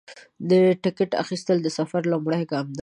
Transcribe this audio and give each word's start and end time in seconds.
د 0.49 0.51
ټکټ 0.83 1.11
اخیستل 1.23 1.57
د 1.63 1.67
سفر 1.77 2.01
لومړی 2.11 2.43
ګام 2.51 2.67
دی. 2.77 2.79